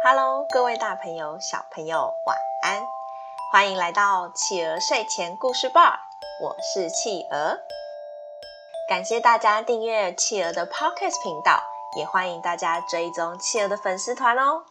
[0.00, 2.80] Hello，各位大朋友、小朋友，晚安！
[3.50, 5.98] 欢迎来到企鹅睡前故事吧，
[6.40, 7.58] 我是企鹅。
[8.88, 11.60] 感谢大家订阅企鹅的 Podcast 频道，
[11.96, 14.62] 也欢迎大家追踪企鹅的粉丝团哦。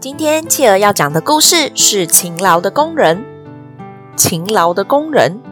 [0.00, 3.22] 今天企鹅要讲的故事是勤劳的工人。
[4.16, 5.42] 勤劳的工人，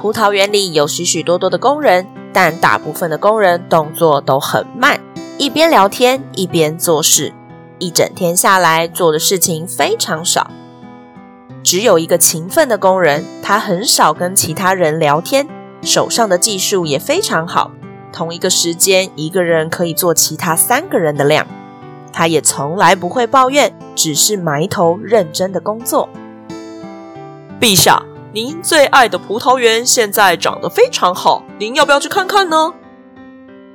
[0.00, 5.00] 葡萄园里有许许多多的工人，但大部分的工人动作都很慢，
[5.38, 7.32] 一边聊天一边做事，
[7.78, 10.50] 一整天下来做的事情非常少。
[11.62, 15.46] 只有一个勤奋的工人，他很少跟其他人聊天，
[15.82, 17.70] 手上的技术也非常好，
[18.12, 21.46] 同一个时间一个人可以做其他三个人的量。
[22.12, 26.08] 他也从来不会抱怨，只是埋头认真的工作。
[27.60, 28.02] 陛下，
[28.34, 32.72] 您最爱的葡萄园现在长得非常好，您要不要去看看呢？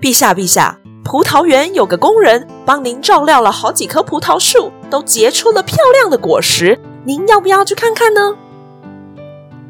[0.01, 8.33] 陛下，陛下，葡萄园有个工人帮您照料了好几棵葡萄树，都结出了漂亮的果实，您要不要去看看呢？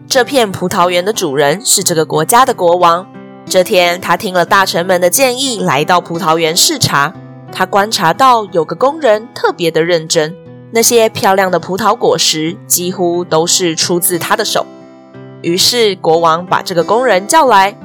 [0.08, 3.06] 这片葡萄园的主人是这个国家的国王。
[3.46, 7.14] 这天，他听了大臣们的建议，来到葡萄园视察。
[7.52, 10.34] 他观察到有个工人特别的认真。
[10.72, 14.66] 那些漂亮的葡萄果实几乎都是出自他的手。
[15.42, 17.78] 于是国王把这个工人叫来：“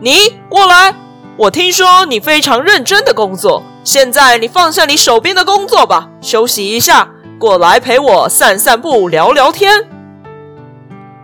[0.00, 0.12] 你
[0.48, 0.94] 过来，
[1.36, 3.62] 我听说你非常认真的工作。
[3.84, 9.86] 现在你放下你手边的工作吧，休息一下，过来陪我散散步，聊聊天。”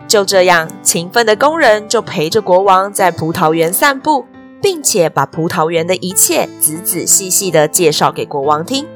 [0.09, 4.25] 就这样，勤奋的工人就陪着国王在葡萄园散步，
[4.63, 8.87] 并且把葡萄园的一切仔仔细细的介绍给国王听。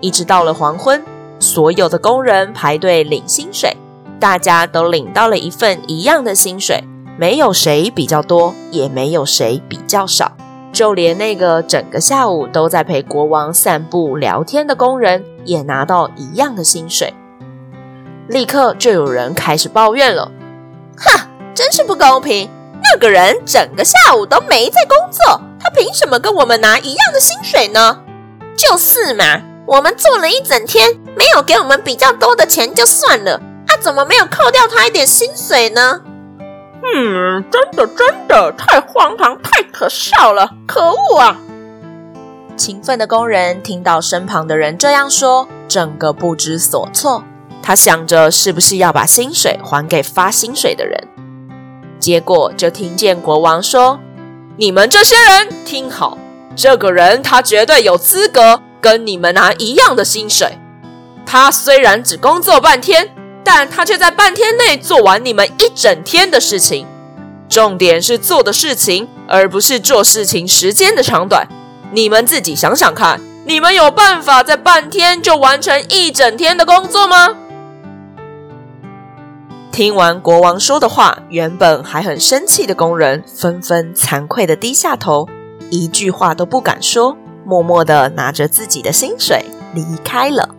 [0.00, 1.02] 一直到了黄昏，
[1.40, 3.74] 所有的工人排队领薪水，
[4.18, 6.84] 大家都领到了一份一样的薪水，
[7.18, 10.32] 没有谁比较多，也没有谁比较少。
[10.72, 17.14] 就连那个整个下午都在陪国王散步聊天的工人，也拿到一样的薪水。
[18.28, 20.30] 立刻就有人开始抱怨了
[20.98, 22.50] ：“哈，真是不公平！
[22.82, 28.00] 那个人整个下午都没在工作，他凭什么跟我们拿一样的薪水呢？
[28.56, 33.40] 就是嘛。”我们做了一整天，没有给我们比较多的钱就算了，
[33.86, 36.00] 怎么没有扣掉他一点薪水呢？
[36.82, 41.38] 嗯，真的真的太荒唐，太可笑了，可恶啊！
[42.56, 47.22] 勤奋的工人听到身旁的人这样说，整个不知所措。
[47.62, 51.06] 他想着是不是要把薪水还给发薪水的人，
[52.00, 54.00] 结果就听见国王说
[54.58, 56.18] ：“你们这些人听好，
[56.56, 60.58] 这个人他绝对有资格。”跟你们拿一样的薪水。
[61.24, 63.10] 他虽然只工作半天，
[63.46, 66.84] 但他却在半天内做完你们一整天的事情。
[67.48, 71.46] 重点是做的事情，而不是做事情时间的长短。
[71.92, 77.36] 你们自己想想看，你们有办法在半天就完成一整天的工作吗？
[79.70, 85.28] 听完国王说的话，原本还很生气的工人纷纷惭愧的低下头，
[85.70, 87.16] 一句话都不敢说。
[87.44, 90.55] 默默的拿着自己的薪水离开了。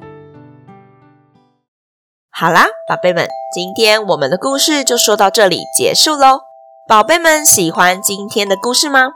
[2.39, 6.41] 好啦，宝贝们，今天我们的故事就说到这里结束喽。
[6.87, 9.09] 宝贝们喜欢今天的故事吗？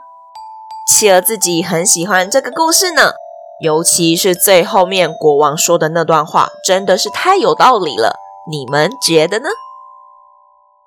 [0.90, 3.12] 企鹅自己很喜欢这个故事呢，
[3.62, 8.16] 尤其是最后面国王说的那段话，真的是太有道理了。
[8.50, 9.48] 你们觉得呢？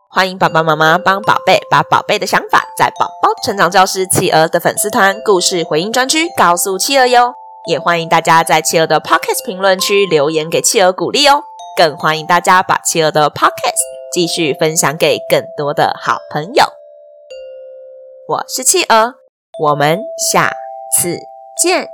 [0.10, 7.34] 欢迎爸爸妈妈帮宝贝把宝贝的想法在宝宝成长教室企鹅的粉丝团故事回应专区告诉企鹅哟，
[7.66, 11.42] 也欢迎大家在企鹅的 Podcast 评论区留言给企鹅鼓励哦，
[11.76, 13.82] 更欢迎大家把企鹅的 Podcast
[14.14, 16.64] 继续分享给更多的好朋友。
[18.30, 19.16] 我是企鹅，
[19.62, 20.54] 我们下
[20.98, 21.20] 次
[21.62, 21.90] 见，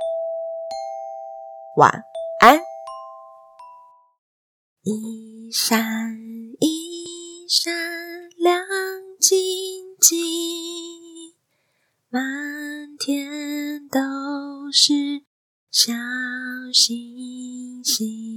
[1.76, 2.04] 晚
[2.40, 2.60] 安。
[4.82, 5.80] 一闪
[6.60, 7.72] 一闪。
[8.38, 8.64] 亮
[9.20, 9.38] 晶
[10.00, 10.18] 晶，
[12.08, 12.20] 满
[12.98, 14.92] 天都是
[15.70, 15.92] 小
[16.72, 18.31] 星星。